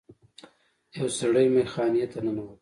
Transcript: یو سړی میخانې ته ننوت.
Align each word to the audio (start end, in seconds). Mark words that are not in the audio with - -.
یو 0.97 1.07
سړی 1.19 1.47
میخانې 1.55 2.05
ته 2.11 2.19
ننوت. 2.25 2.59